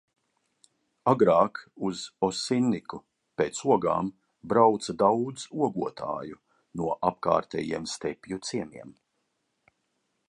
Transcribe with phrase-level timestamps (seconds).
[1.11, 2.99] Agrāk uz Osinniku
[3.41, 4.09] pēc ogām
[4.55, 6.41] brauca daudz ogotāju
[6.81, 8.99] no apkārtējiem stepju ciemiem.